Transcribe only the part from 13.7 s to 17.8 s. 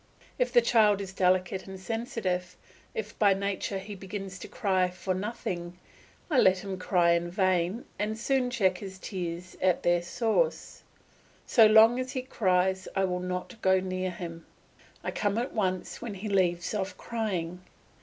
near him; I come at once when he leaves off crying.